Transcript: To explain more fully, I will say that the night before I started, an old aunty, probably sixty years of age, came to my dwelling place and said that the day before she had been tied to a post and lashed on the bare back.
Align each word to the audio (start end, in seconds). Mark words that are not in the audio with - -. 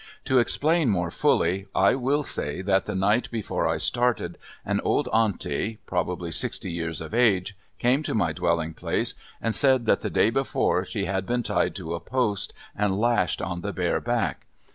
To 0.25 0.39
explain 0.39 0.89
more 0.89 1.11
fully, 1.11 1.67
I 1.75 1.93
will 1.93 2.23
say 2.23 2.63
that 2.63 2.85
the 2.85 2.95
night 2.95 3.29
before 3.29 3.67
I 3.67 3.77
started, 3.77 4.39
an 4.65 4.81
old 4.83 5.07
aunty, 5.13 5.77
probably 5.85 6.31
sixty 6.31 6.71
years 6.71 7.01
of 7.01 7.13
age, 7.13 7.55
came 7.77 8.01
to 8.01 8.15
my 8.15 8.33
dwelling 8.33 8.73
place 8.73 9.13
and 9.39 9.53
said 9.53 9.85
that 9.85 9.99
the 9.99 10.09
day 10.09 10.31
before 10.31 10.85
she 10.85 11.05
had 11.05 11.27
been 11.27 11.43
tied 11.43 11.75
to 11.75 11.93
a 11.93 11.99
post 11.99 12.51
and 12.75 12.99
lashed 12.99 13.43
on 13.43 13.61
the 13.61 13.73
bare 13.73 13.99
back. 14.01 14.47